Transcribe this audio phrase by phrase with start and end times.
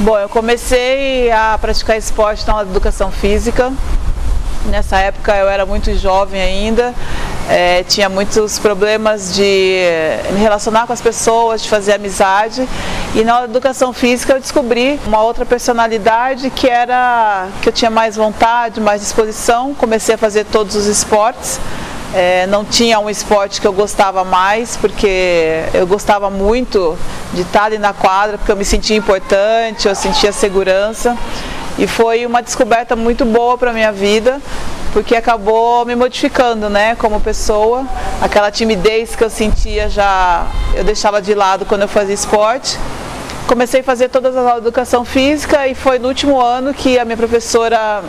[0.00, 3.72] Bom, eu comecei a praticar esporte na educação física.
[4.66, 6.94] Nessa época eu era muito jovem ainda,
[7.48, 9.78] é, tinha muitos problemas de
[10.32, 12.68] me relacionar com as pessoas, de fazer amizade.
[13.14, 18.16] E na educação física eu descobri uma outra personalidade que era que eu tinha mais
[18.16, 19.74] vontade, mais disposição.
[19.74, 21.60] Comecei a fazer todos os esportes.
[22.12, 26.98] É, não tinha um esporte que eu gostava mais, porque eu gostava muito
[27.32, 31.16] de estar ali na quadra, porque eu me sentia importante, eu sentia segurança.
[31.78, 34.40] E foi uma descoberta muito boa para a minha vida,
[34.92, 37.86] porque acabou me modificando, né, como pessoa.
[38.20, 42.76] Aquela timidez que eu sentia já, eu deixava de lado quando eu fazia esporte.
[43.46, 46.98] Comecei a fazer todas as aulas de educação física e foi no último ano que
[46.98, 48.02] a minha professora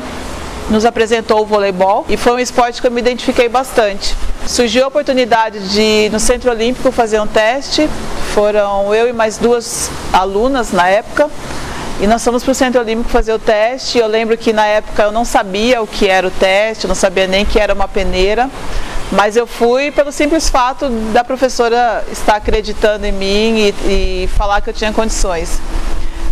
[0.71, 4.16] nos apresentou o voleibol e foi um esporte que eu me identifiquei bastante.
[4.48, 7.89] Surgiu a oportunidade de no Centro Olímpico fazer um teste.
[8.34, 11.29] Foram eu e mais duas alunas na época.
[11.99, 13.98] E nós fomos para o Centro Olímpico fazer o teste.
[13.98, 16.96] Eu lembro que na época eu não sabia o que era o teste, eu não
[16.96, 18.49] sabia nem que era uma peneira.
[19.12, 24.62] Mas eu fui pelo simples fato da professora estar acreditando em mim e, e falar
[24.62, 25.59] que eu tinha condições.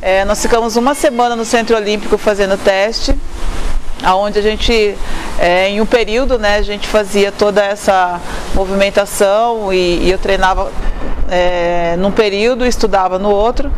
[0.02, 3.14] É, nós ficamos uma semana no Centro Olímpico fazendo teste
[4.06, 4.96] onde a gente,
[5.38, 8.20] é, em um período, né, a gente fazia toda essa
[8.56, 10.72] movimentação e, e eu treinava
[11.30, 13.72] é, num período estudava no outro.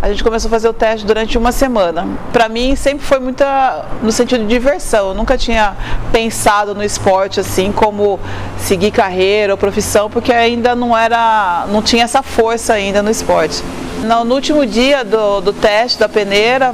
[0.00, 2.06] A gente começou a fazer o teste durante uma semana.
[2.32, 5.08] Para mim sempre foi muita no sentido de diversão.
[5.08, 5.76] Eu nunca tinha
[6.12, 8.20] pensado no esporte assim como
[8.58, 13.60] seguir carreira ou profissão, porque ainda não era, não tinha essa força ainda no esporte.
[14.04, 16.72] No, no último dia do, do teste da peneira,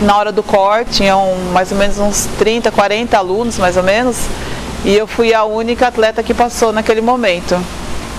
[0.00, 4.16] na hora do corte, tinham mais ou menos uns 30, 40 alunos, mais ou menos,
[4.84, 7.56] e eu fui a única atleta que passou naquele momento.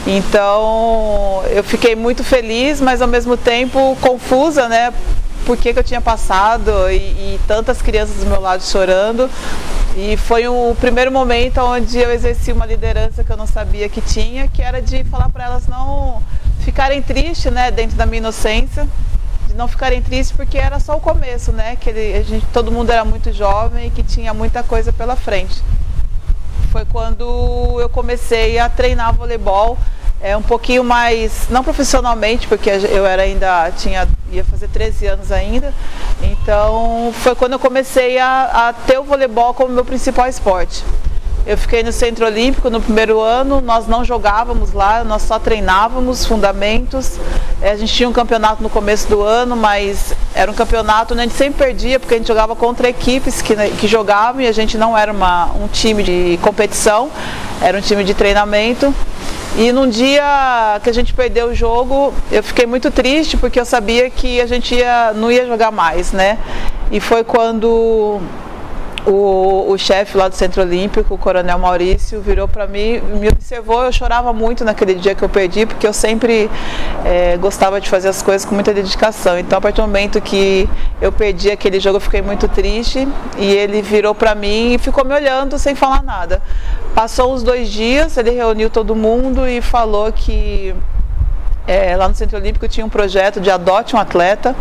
[0.07, 4.93] Então, eu fiquei muito feliz, mas ao mesmo tempo confusa, né?
[5.45, 9.29] Por que, que eu tinha passado e, e, tantas crianças do meu lado chorando.
[9.95, 14.01] E foi o primeiro momento onde eu exerci uma liderança que eu não sabia que
[14.01, 16.21] tinha, que era de falar para elas não
[16.59, 18.87] ficarem tristes, né, dentro da minha inocência,
[19.55, 21.75] não ficarem tristes porque era só o começo, né?
[21.75, 25.15] Que ele, a gente, todo mundo era muito jovem e que tinha muita coisa pela
[25.15, 25.61] frente.
[26.71, 29.77] Foi quando eu comecei a treinar voleibol
[30.21, 35.31] é um pouquinho mais, não profissionalmente, porque eu era ainda tinha ia fazer 13 anos
[35.31, 35.73] ainda.
[36.21, 40.83] Então, foi quando eu comecei a, a ter o voleibol como meu principal esporte.
[41.47, 46.25] Eu fiquei no Centro Olímpico no primeiro ano, nós não jogávamos lá, nós só treinávamos
[46.25, 47.19] fundamentos.
[47.61, 51.21] É, a gente tinha um campeonato no começo do ano, mas era um campeonato onde
[51.21, 54.47] a gente sempre perdia, porque a gente jogava contra equipes que, né, que jogavam e
[54.47, 57.11] a gente não era uma, um time de competição,
[57.61, 58.91] era um time de treinamento.
[59.55, 63.65] E num dia que a gente perdeu o jogo, eu fiquei muito triste porque eu
[63.65, 66.39] sabia que a gente ia, não ia jogar mais, né?
[66.91, 68.19] E foi quando
[69.05, 73.83] o, o chefe lá do Centro Olímpico, o Coronel Maurício, virou para mim, me observou.
[73.83, 76.49] Eu chorava muito naquele dia que eu perdi, porque eu sempre
[77.03, 79.37] é, gostava de fazer as coisas com muita dedicação.
[79.37, 80.67] Então, a partir do momento que
[81.01, 83.07] eu perdi aquele jogo, eu fiquei muito triste.
[83.37, 86.41] E ele virou para mim e ficou me olhando sem falar nada.
[86.93, 90.73] Passou uns dois dias, ele reuniu todo mundo e falou que
[91.67, 94.55] é, lá no Centro Olímpico tinha um projeto de adote um atleta,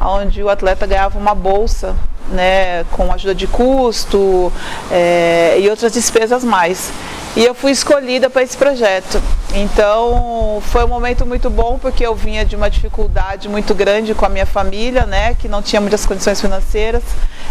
[0.00, 1.94] onde o atleta ganhava uma bolsa
[2.28, 4.52] né, com ajuda de custo
[4.90, 6.92] é, e outras despesas mais.
[7.36, 9.22] E eu fui escolhida para esse projeto.
[9.54, 14.26] Então foi um momento muito bom porque eu vinha de uma dificuldade muito grande com
[14.26, 17.02] a minha família, né, que não tinha muitas condições financeiras,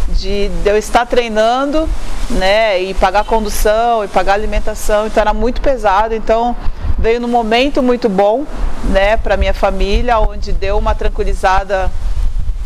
[0.09, 1.87] de, de eu estar treinando,
[2.29, 6.13] né, e pagar condução e pagar alimentação, então era muito pesado.
[6.13, 6.55] Então
[6.99, 8.45] veio num momento muito bom,
[8.83, 11.89] né, para minha família, onde deu uma tranquilizada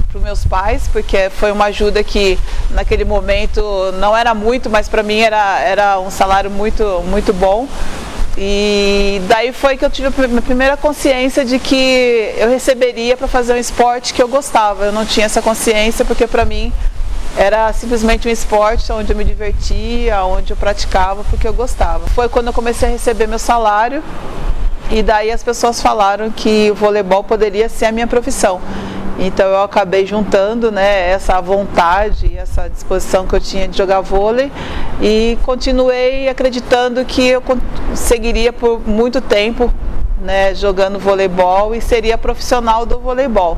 [0.10, 2.38] para os meus pais, porque foi uma ajuda que
[2.72, 3.62] naquele momento
[4.00, 7.68] não era muito, mas para mim era, era um salário muito, muito bom.
[8.36, 13.54] E daí foi que eu tive a primeira consciência de que eu receberia para fazer
[13.54, 14.86] um esporte que eu gostava.
[14.86, 16.74] Eu não tinha essa consciência porque para mim
[17.38, 22.08] era simplesmente um esporte onde eu me divertia, onde eu praticava porque eu gostava.
[22.10, 24.04] Foi quando eu comecei a receber meu salário
[24.92, 28.62] e daí as pessoas falaram que o voleibol poderia ser a minha profissão.
[29.18, 34.52] Então eu acabei juntando né, essa vontade, essa disposição que eu tinha de jogar vôlei
[35.02, 37.44] e continuei acreditando que eu
[37.96, 39.72] seguiria por muito tempo
[40.20, 43.58] né, jogando voleibol e seria profissional do voleibol.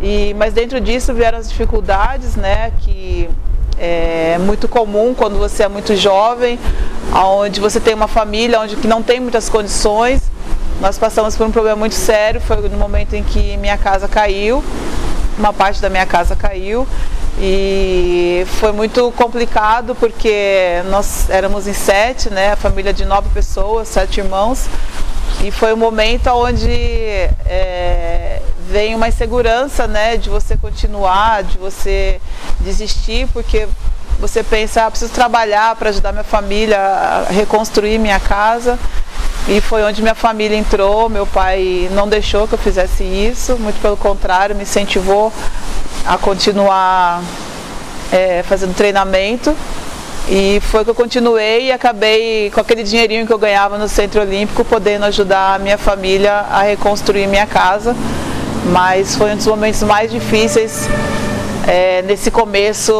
[0.00, 3.28] E, mas dentro disso vieram as dificuldades, né, que
[3.78, 6.58] é muito comum quando você é muito jovem,
[7.12, 10.22] onde você tem uma família onde que não tem muitas condições.
[10.80, 14.62] Nós passamos por um problema muito sério, foi no momento em que minha casa caiu,
[15.38, 16.86] uma parte da minha casa caiu.
[17.40, 23.88] E foi muito complicado porque nós éramos em sete, né, a família de nove pessoas,
[23.88, 24.66] sete irmãos,
[25.42, 26.70] e foi um momento onde
[27.44, 28.40] é,
[28.70, 32.20] vem uma insegurança, né, de você continuar, de você
[32.60, 33.68] desistir, porque
[34.18, 38.78] você pensa, ah, preciso trabalhar para ajudar minha família a reconstruir minha casa.
[39.46, 43.80] E foi onde minha família entrou, meu pai não deixou que eu fizesse isso, muito
[43.80, 45.30] pelo contrário, me incentivou
[46.06, 47.22] a continuar
[48.10, 49.54] é, fazendo treinamento.
[50.26, 54.22] E foi que eu continuei e acabei com aquele dinheirinho que eu ganhava no Centro
[54.22, 57.94] Olímpico, podendo ajudar a minha família a reconstruir minha casa.
[58.72, 60.88] Mas foi um dos momentos mais difíceis
[61.66, 62.92] é, nesse começo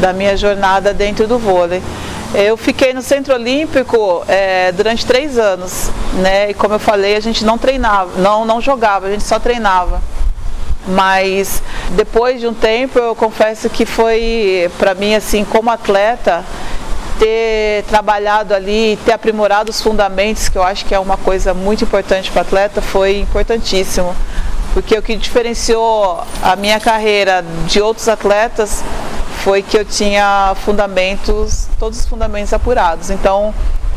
[0.00, 1.82] da minha jornada dentro do vôlei.
[2.34, 6.50] Eu fiquei no Centro Olímpico é, durante três anos, né?
[6.50, 10.00] E como eu falei, a gente não treinava, não, não jogava, a gente só treinava.
[10.88, 16.42] Mas depois de um tempo, eu confesso que foi para mim assim, como atleta,
[17.18, 21.84] ter trabalhado ali, ter aprimorado os fundamentos, que eu acho que é uma coisa muito
[21.84, 24.16] importante para atleta, foi importantíssimo.
[24.72, 28.82] Porque o que diferenciou a minha carreira de outros atletas
[29.42, 33.10] foi que eu tinha fundamentos, todos os fundamentos apurados.
[33.10, 33.52] Então,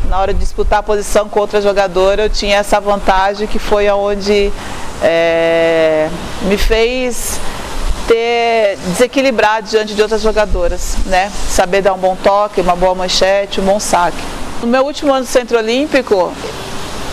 [0.08, 3.88] na hora de disputar a posição com outra jogadora, eu tinha essa vantagem que foi
[3.88, 4.52] aonde
[5.02, 6.08] é,
[6.42, 7.40] me fez
[8.06, 11.30] ter desequilibrar diante de outras jogadoras, né?
[11.48, 14.18] Saber dar um bom toque, uma boa manchete, um bom saque.
[14.60, 16.32] No meu último ano do Centro Olímpico,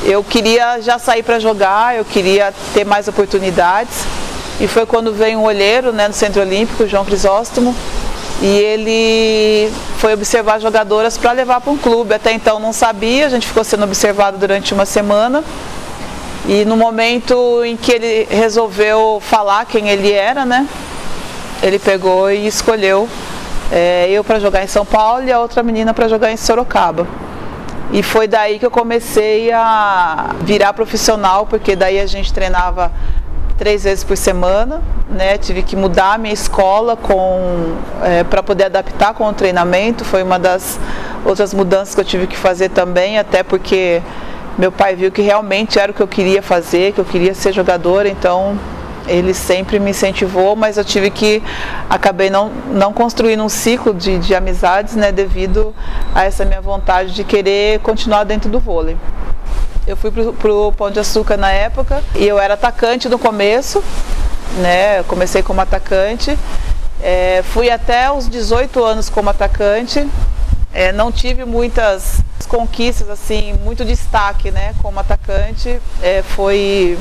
[0.06, 4.06] eu queria já sair para jogar, eu queria ter mais oportunidades.
[4.60, 7.76] E foi quando veio um olheiro né, no Centro Olímpico, João Crisóstomo,
[8.42, 12.14] e ele foi observar jogadoras para levar para um clube.
[12.14, 15.44] Até então não sabia, a gente ficou sendo observado durante uma semana.
[16.48, 20.68] E no momento em que ele resolveu falar quem ele era, né?
[21.62, 23.08] Ele pegou e escolheu
[23.72, 27.08] é, eu para jogar em São Paulo e a outra menina para jogar em Sorocaba.
[27.92, 32.92] E foi daí que eu comecei a virar profissional, porque daí a gente treinava
[33.58, 35.38] três vezes por semana, né?
[35.38, 40.04] Tive que mudar a minha escola com é, para poder adaptar com o treinamento.
[40.04, 40.80] Foi uma das
[41.24, 44.02] outras mudanças que eu tive que fazer também, até porque
[44.58, 47.54] meu pai viu que realmente era o que eu queria fazer, que eu queria ser
[47.54, 48.58] jogadora, então
[49.08, 51.42] ele sempre me incentivou, mas eu tive que
[51.90, 55.74] acabei não, não construindo um ciclo de, de amizades, né, devido
[56.14, 58.98] a essa minha vontade de querer continuar dentro do vôlei.
[59.86, 63.84] Eu fui pro, pro Pão de Açúcar na época e eu era atacante no começo,
[64.60, 65.00] né?
[65.00, 66.38] Eu comecei como atacante.
[67.02, 70.08] É, fui até os 18 anos como atacante.
[70.74, 74.74] É, não tive muitas conquistas, assim, muito destaque, né?
[74.82, 75.82] Como atacante.
[76.02, 76.98] É, foi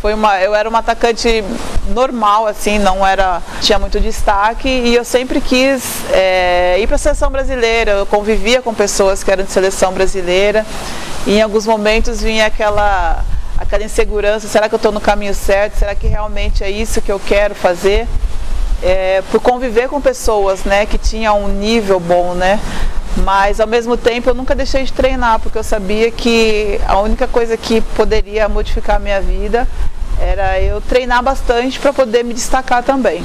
[0.00, 1.42] foi uma, eu era uma atacante
[1.88, 6.98] normal, assim, não era, tinha muito destaque e eu sempre quis é, ir para a
[6.98, 7.92] seleção brasileira.
[7.92, 10.66] Eu convivia com pessoas que eram de seleção brasileira
[11.26, 13.24] e em alguns momentos vinha aquela
[13.58, 15.78] aquela insegurança, será que eu estou no caminho certo?
[15.78, 18.06] Será que realmente é isso que eu quero fazer?
[18.82, 22.60] É, por conviver com pessoas, né, que tinham um nível bom, né?
[23.24, 27.26] Mas ao mesmo tempo eu nunca deixei de treinar, porque eu sabia que a única
[27.26, 29.66] coisa que poderia modificar a minha vida
[30.20, 33.24] era eu treinar bastante para poder me destacar também.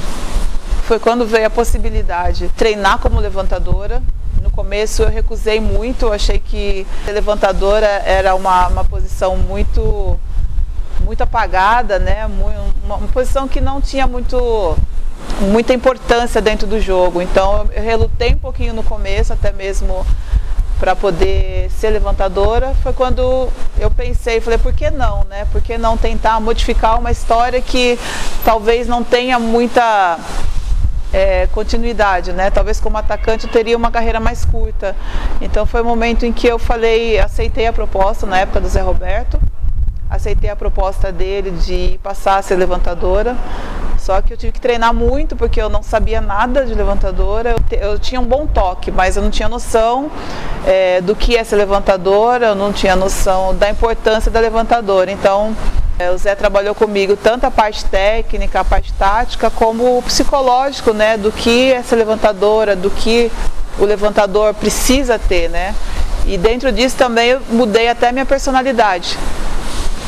[0.84, 4.02] Foi quando veio a possibilidade de treinar como levantadora.
[4.42, 10.18] No começo eu recusei muito, eu achei que levantadora era uma, uma posição muito
[11.04, 12.26] muito apagada, né?
[12.26, 14.76] Uma, uma posição que não tinha muito
[15.40, 17.20] muita importância dentro do jogo.
[17.20, 20.06] Então eu relutei um pouquinho no começo, até mesmo
[20.78, 22.74] para poder ser levantadora.
[22.82, 23.48] Foi quando
[23.78, 25.46] eu pensei, falei, por que não, né?
[25.52, 27.98] Por que não tentar modificar uma história que
[28.44, 30.18] talvez não tenha muita
[31.12, 32.50] é, continuidade, né?
[32.50, 34.96] Talvez como atacante eu teria uma carreira mais curta.
[35.40, 38.80] Então foi o momento em que eu falei, aceitei a proposta na época do Zé
[38.80, 39.38] Roberto,
[40.10, 43.36] aceitei a proposta dele de passar a ser levantadora.
[44.02, 47.50] Só que eu tive que treinar muito porque eu não sabia nada de levantadora.
[47.50, 50.10] Eu, te, eu tinha um bom toque, mas eu não tinha noção
[50.66, 55.12] é, do que é ser levantadora, eu não tinha noção da importância da levantadora.
[55.12, 55.56] Então,
[56.00, 60.92] é, o Zé trabalhou comigo tanto a parte técnica, a parte tática, como o psicológico,
[60.92, 61.16] né?
[61.16, 63.30] Do que é ser levantadora, do que
[63.78, 65.76] o levantador precisa ter, né?
[66.26, 69.16] E dentro disso também eu mudei até minha personalidade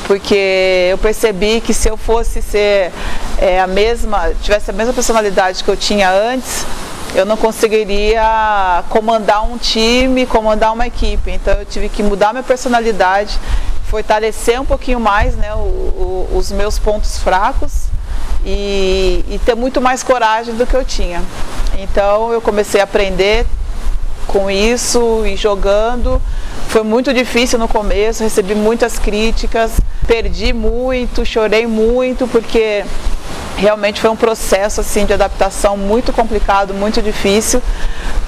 [0.06, 2.92] porque eu percebi que se eu fosse ser
[3.38, 6.64] é, a mesma, tivesse a mesma personalidade que eu tinha antes,
[7.14, 11.30] eu não conseguiria comandar um time, comandar uma equipe.
[11.30, 13.38] Então eu tive que mudar minha personalidade.
[13.84, 17.84] fortalecer um pouquinho mais né, o, o, os meus pontos fracos
[18.44, 21.22] e, e ter muito mais coragem do que eu tinha.
[21.78, 23.46] Então eu comecei a aprender
[24.26, 26.20] com isso e jogando.
[26.68, 32.84] Foi muito difícil no começo, recebi muitas críticas, perdi muito, chorei muito porque
[33.56, 37.62] realmente foi um processo assim de adaptação muito complicado, muito difícil.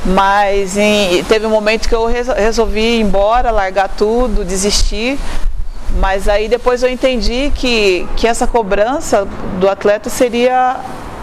[0.04, 5.18] Mas em, teve um momento que eu resolvi ir embora, largar tudo, desistir.
[5.98, 9.26] Mas aí depois eu entendi que, que essa cobrança
[9.58, 10.76] do atleta seria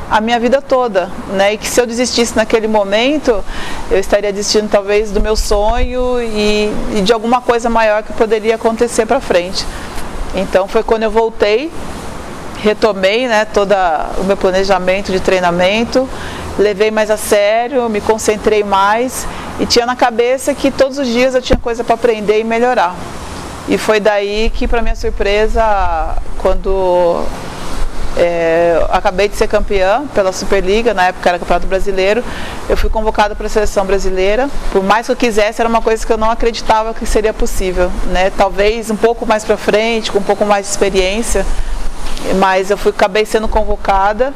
[0.09, 1.53] a minha vida toda, né?
[1.53, 3.43] E que se eu desistisse naquele momento,
[3.93, 8.55] eu estaria desistindo talvez do meu sonho e, e de alguma coisa maior que poderia
[8.55, 9.63] acontecer para frente.
[10.33, 11.71] Então foi quando eu voltei,
[12.57, 13.71] retomei, né, todo
[14.17, 16.09] o meu planejamento de treinamento,
[16.57, 19.27] levei mais a sério, me concentrei mais
[19.59, 22.95] e tinha na cabeça que todos os dias eu tinha coisa para aprender e melhorar.
[23.69, 27.23] E foi daí que, para minha surpresa, quando
[28.15, 32.23] é, acabei de ser campeã pela Superliga, na época era Campeonato Brasileiro.
[32.69, 34.49] Eu fui convocada para a seleção brasileira.
[34.71, 37.91] Por mais que eu quisesse, era uma coisa que eu não acreditava que seria possível.
[38.07, 38.31] Né?
[38.37, 41.45] Talvez um pouco mais para frente, com um pouco mais de experiência,
[42.37, 44.33] mas eu fui, acabei sendo convocada.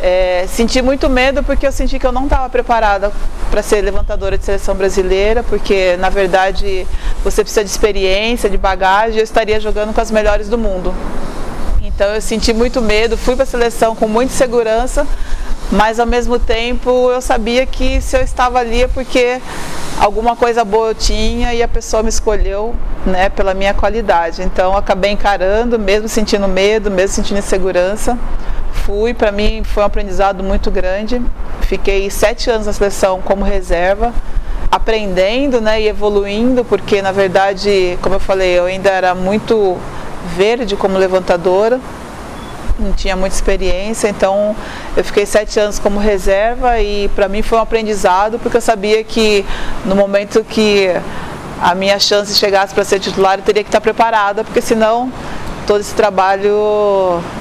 [0.00, 3.12] É, senti muito medo porque eu senti que eu não estava preparada
[3.52, 6.88] para ser levantadora de seleção brasileira, porque na verdade
[7.22, 9.18] você precisa de experiência, de bagagem.
[9.18, 10.92] Eu estaria jogando com as melhores do mundo.
[11.94, 15.06] Então eu senti muito medo, fui para a seleção com muita segurança,
[15.70, 19.40] mas ao mesmo tempo eu sabia que se eu estava ali é porque
[19.98, 22.74] alguma coisa boa eu tinha e a pessoa me escolheu
[23.06, 24.42] né, pela minha qualidade.
[24.42, 28.18] Então acabei encarando, mesmo sentindo medo, mesmo sentindo insegurança.
[28.72, 31.22] Fui, para mim foi um aprendizado muito grande.
[31.60, 34.12] Fiquei sete anos na seleção como reserva,
[34.70, 39.78] aprendendo né, e evoluindo, porque na verdade, como eu falei, eu ainda era muito
[40.36, 41.80] verde como levantadora,
[42.78, 44.56] não tinha muita experiência, então
[44.96, 49.04] eu fiquei sete anos como reserva e para mim foi um aprendizado porque eu sabia
[49.04, 49.44] que
[49.84, 50.88] no momento que
[51.60, 55.12] a minha chance chegasse para ser titular eu teria que estar preparada, porque senão
[55.66, 56.48] todo esse trabalho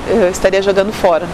[0.07, 1.27] eu estaria jogando fora.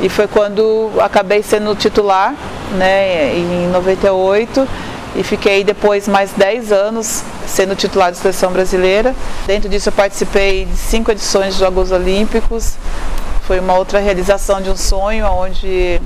[0.00, 2.34] E foi quando acabei sendo titular,
[2.72, 4.66] né, em 98
[5.14, 9.14] e fiquei depois mais 10 anos sendo titular da seleção brasileira.
[9.46, 12.74] Dentro disso eu participei de cinco edições de Jogos Olímpicos.
[13.42, 16.00] Foi uma outra realização de um sonho, onde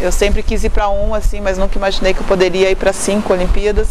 [0.00, 2.92] eu sempre quis ir para um, assim, mas nunca imaginei que eu poderia ir para
[2.92, 3.88] cinco Olimpíadas.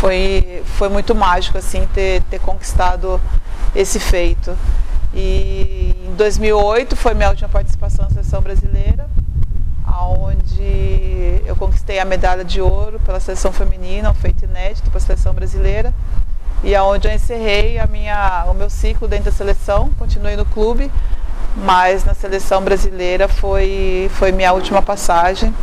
[0.00, 3.20] Foi, foi muito mágico assim ter, ter conquistado
[3.74, 4.56] esse feito.
[5.14, 9.08] E em 2008 foi minha última participação na seleção brasileira
[10.00, 15.00] onde eu conquistei a medalha de ouro pela seleção feminina, um feito inédito para a
[15.00, 15.92] seleção brasileira,
[16.62, 20.90] e aonde eu encerrei a minha, o meu ciclo dentro da seleção, continuei no clube,
[21.56, 25.54] mas na seleção brasileira foi, foi minha última passagem.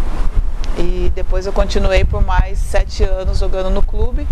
[0.78, 4.26] E depois eu continuei por mais sete anos jogando no clube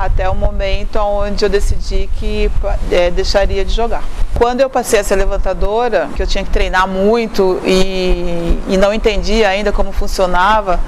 [0.00, 2.50] até o momento onde eu decidi que
[2.90, 4.02] é, deixaria de jogar.
[4.34, 8.94] Quando eu passei a ser levantadora, que eu tinha que treinar muito e, e não
[8.94, 10.80] entendia ainda como funcionava,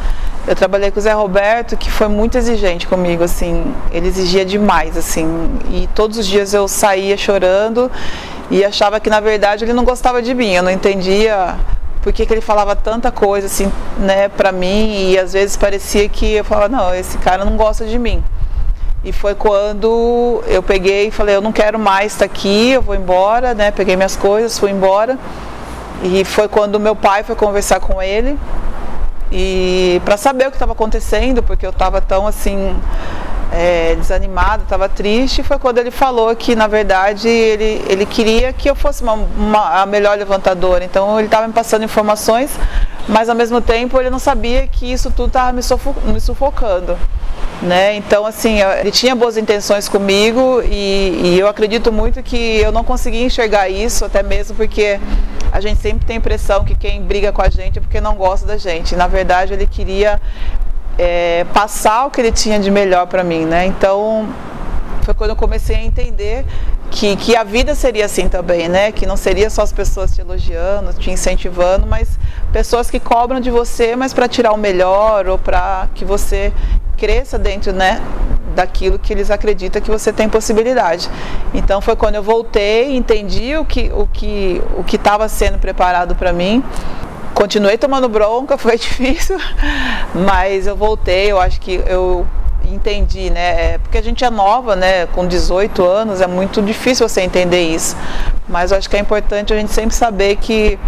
[0.47, 4.97] eu trabalhei com o Zé Roberto, que foi muito exigente comigo, assim, ele exigia demais,
[4.97, 5.27] assim,
[5.71, 7.91] e todos os dias eu saía chorando
[8.51, 11.55] e achava que na verdade ele não gostava de mim, eu não entendia
[12.03, 16.09] por que, que ele falava tanta coisa, assim, né, pra mim, e às vezes parecia
[16.09, 18.25] que eu falava, não, esse cara não gosta de mim.
[19.05, 22.95] E foi quando eu peguei e falei, eu não quero mais estar aqui, eu vou
[22.95, 23.71] embora, né?
[23.71, 25.19] Peguei minhas coisas, fui embora.
[26.05, 28.39] E foi quando meu pai foi conversar com ele
[29.33, 32.77] e para saber o que estava acontecendo, porque eu estava tão assim
[33.51, 38.69] é, desanimado, estava triste, foi quando ele falou que na verdade ele, ele queria que
[38.69, 40.85] eu fosse uma, uma a melhor levantadora.
[40.85, 42.51] Então ele estava me passando informações,
[43.09, 46.97] mas ao mesmo tempo ele não sabia que isso tudo estava me, sufocando.
[47.61, 47.95] Né?
[47.95, 52.83] Então, assim, ele tinha boas intenções comigo e, e, eu acredito muito que eu não
[52.83, 54.99] consegui enxergar isso, até mesmo porque
[55.53, 58.15] a gente sempre tem a impressão que quem briga com a gente é porque não
[58.17, 58.97] gosta da gente.
[58.97, 60.21] Na verdade, ele queria
[60.99, 63.67] é, passar o que ele tinha de melhor para mim, né?
[63.67, 64.29] Então,
[65.03, 66.45] foi quando eu comecei a entender
[66.91, 68.93] que, que a vida seria assim também, né?
[68.93, 72.09] Que não seria só as pessoas te elogiando, te incentivando, mas
[72.53, 76.53] pessoas que cobram de você, mas para tirar o melhor ou para que você
[76.97, 78.01] cresça dentro, né,
[78.55, 81.11] daquilo que eles acreditam que você tem possibilidade.
[81.55, 86.15] Então foi quando eu voltei, entendi o que o que o que estava sendo preparado
[86.15, 86.63] para mim.
[87.35, 89.39] Continuei tomando bronca, foi difícil,
[90.15, 91.33] mas eu voltei.
[91.33, 92.27] Eu acho que eu
[92.71, 93.75] entendi, né?
[93.75, 95.07] É porque a gente é nova, né?
[95.07, 97.97] Com 18 anos é muito difícil você entender isso.
[98.49, 100.79] Mas eu acho que é importante a gente sempre saber que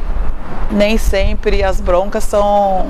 [0.70, 2.86] nem sempre as broncas são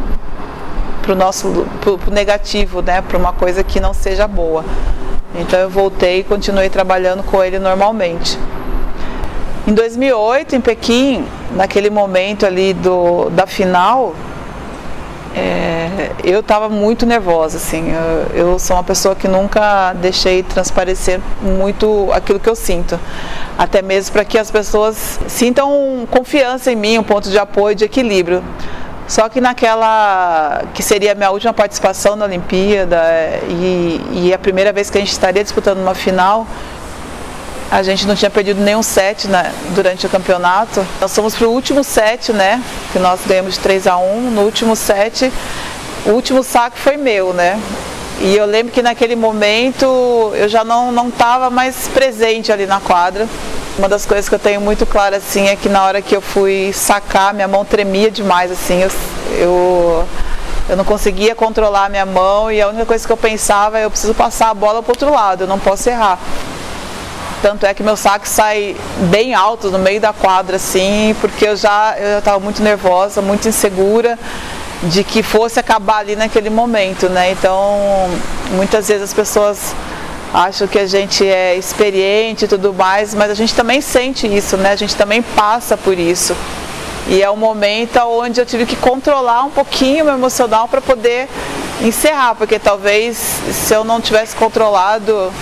[1.02, 3.02] pro nosso pro, pro negativo, né?
[3.02, 4.64] Para uma coisa que não seja boa.
[5.34, 8.38] Então eu voltei e continuei trabalhando com ele normalmente.
[9.66, 14.14] Em 2008, em Pequim, naquele momento ali do, da final,
[16.22, 17.92] eu estava muito nervosa, assim.
[17.92, 22.98] Eu, eu, sou uma pessoa que nunca deixei transparecer muito aquilo que eu sinto,
[23.58, 27.84] até mesmo para que as pessoas sintam confiança em mim, um ponto de apoio, de
[27.84, 28.42] equilíbrio.
[29.06, 33.02] Só que naquela que seria a minha última participação na Olimpíada
[33.48, 36.46] e, e a primeira vez que a gente estaria disputando uma final,
[37.70, 40.86] a gente não tinha perdido nenhum set né, durante o campeonato.
[41.00, 42.62] Nós fomos para o último set, né?
[42.92, 45.32] Que nós ganhamos de 3 a 1 No último set,
[46.06, 47.58] o último saque foi meu, né?
[48.20, 53.26] E eu lembro que naquele momento eu já não estava mais presente ali na quadra.
[53.78, 56.20] Uma das coisas que eu tenho muito claro assim é que na hora que eu
[56.20, 58.90] fui sacar, minha mão tremia demais, assim, eu,
[59.36, 60.08] eu,
[60.68, 63.84] eu não conseguia controlar a minha mão e a única coisa que eu pensava é
[63.84, 66.18] eu preciso passar a bola para outro lado, eu não posso errar.
[67.42, 68.76] Tanto é que meu saque sai
[69.10, 74.18] bem alto no meio da quadra, assim, porque eu já estava muito nervosa, muito insegura
[74.84, 77.30] de que fosse acabar ali naquele momento, né?
[77.30, 78.10] Então,
[78.52, 79.74] muitas vezes as pessoas
[80.32, 84.56] acham que a gente é experiente e tudo mais, mas a gente também sente isso,
[84.56, 84.72] né?
[84.72, 86.36] A gente também passa por isso.
[87.08, 90.80] E é um momento onde eu tive que controlar um pouquinho o meu emocional para
[90.80, 91.28] poder
[91.82, 95.32] encerrar, porque talvez se eu não tivesse controlado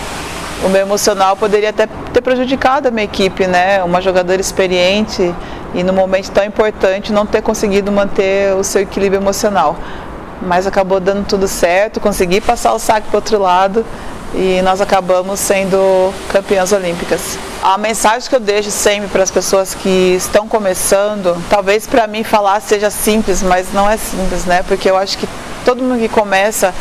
[0.65, 3.83] o meu emocional poderia até ter prejudicado a minha equipe, né?
[3.83, 5.35] Uma jogadora experiente
[5.75, 9.77] e no momento tão importante não ter conseguido manter o seu equilíbrio emocional.
[10.41, 13.85] Mas acabou dando tudo certo, consegui passar o saque para o outro lado
[14.35, 17.39] e nós acabamos sendo campeãs olímpicas.
[17.63, 22.25] A mensagem que eu deixo sempre para as pessoas que estão começando, talvez para mim
[22.25, 24.63] falar seja simples, mas não é simples, né?
[24.67, 25.29] Porque eu acho que
[25.65, 26.75] todo mundo que começa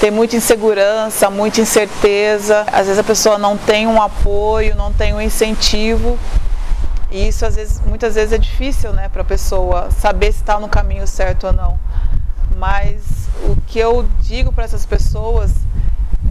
[0.00, 2.66] tem muita insegurança, muita incerteza.
[2.70, 6.18] Às vezes a pessoa não tem um apoio, não tem um incentivo.
[7.10, 10.58] E isso às vezes, muitas vezes é difícil, né, para a pessoa saber se está
[10.58, 11.78] no caminho certo ou não.
[12.56, 13.02] Mas
[13.44, 15.52] o que eu digo para essas pessoas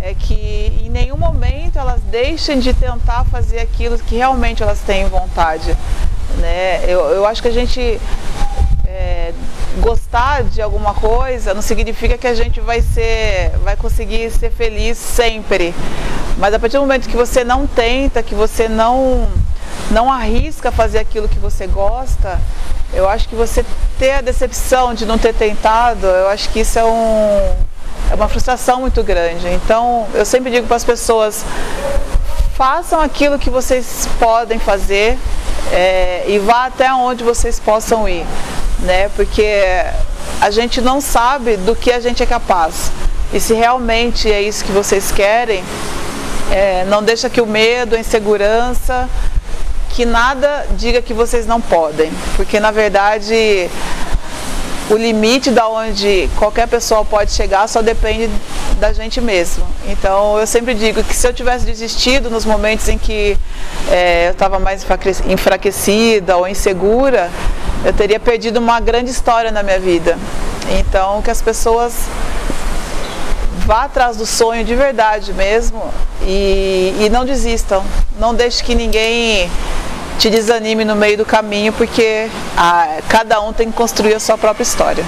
[0.01, 5.07] é que em nenhum momento elas deixem de tentar fazer aquilo que realmente elas têm
[5.07, 5.75] vontade.
[6.38, 6.83] Né?
[6.85, 7.99] Eu, eu acho que a gente
[8.85, 9.33] é,
[9.79, 14.97] gostar de alguma coisa não significa que a gente vai ser, vai conseguir ser feliz
[14.97, 15.73] sempre.
[16.38, 19.27] Mas a partir do momento que você não tenta, que você não
[19.91, 22.39] não arrisca fazer aquilo que você gosta,
[22.93, 23.65] eu acho que você
[23.99, 27.55] ter a decepção de não ter tentado, eu acho que isso é um
[28.11, 29.47] é uma frustração muito grande.
[29.47, 31.43] Então, eu sempre digo para as pessoas
[32.55, 35.17] façam aquilo que vocês podem fazer
[35.73, 38.25] é, e vá até onde vocês possam ir
[38.79, 39.09] né?
[39.15, 39.61] Porque
[40.41, 42.91] a gente não sabe do que a gente é capaz.
[43.33, 45.63] E se realmente é isso que vocês querem,
[46.51, 49.09] é, não deixa que o medo, a insegurança,
[49.95, 52.12] que nada diga que vocês não podem.
[52.36, 53.69] Porque na verdade
[54.89, 58.29] o limite da onde qualquer pessoa pode chegar só depende
[58.77, 59.65] da gente mesmo.
[59.88, 63.38] Então eu sempre digo que se eu tivesse desistido nos momentos em que
[63.89, 64.86] é, eu estava mais
[65.27, 67.31] enfraquecida ou insegura,
[67.86, 70.17] eu teria perdido uma grande história na minha vida.
[70.79, 71.93] Então, que as pessoas
[73.65, 77.84] vá atrás do sonho de verdade mesmo e, e não desistam.
[78.19, 79.49] Não deixe que ninguém
[80.19, 84.38] te desanime no meio do caminho, porque a, cada um tem que construir a sua
[84.38, 85.04] própria história.